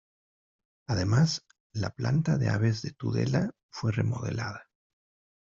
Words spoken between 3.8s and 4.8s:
remodelada.